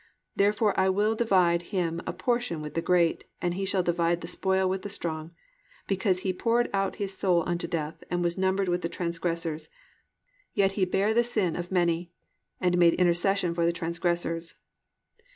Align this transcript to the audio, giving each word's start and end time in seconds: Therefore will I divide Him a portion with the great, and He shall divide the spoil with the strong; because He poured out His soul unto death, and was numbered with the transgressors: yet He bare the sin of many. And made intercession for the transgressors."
Therefore 0.35 0.73
will 0.91 1.11
I 1.11 1.15
divide 1.15 1.61
Him 1.61 2.01
a 2.07 2.11
portion 2.13 2.59
with 2.59 2.73
the 2.73 2.81
great, 2.81 3.25
and 3.39 3.53
He 3.53 3.65
shall 3.65 3.83
divide 3.83 4.21
the 4.21 4.27
spoil 4.27 4.67
with 4.67 4.81
the 4.81 4.89
strong; 4.89 5.29
because 5.85 6.21
He 6.21 6.33
poured 6.33 6.71
out 6.73 6.95
His 6.95 7.15
soul 7.15 7.43
unto 7.45 7.67
death, 7.67 8.03
and 8.09 8.23
was 8.23 8.35
numbered 8.35 8.67
with 8.67 8.81
the 8.81 8.89
transgressors: 8.89 9.69
yet 10.55 10.71
He 10.71 10.85
bare 10.85 11.13
the 11.13 11.23
sin 11.23 11.55
of 11.55 11.71
many. 11.71 12.11
And 12.59 12.79
made 12.79 12.95
intercession 12.95 13.53
for 13.53 13.63
the 13.63 13.71
transgressors." 13.71 14.55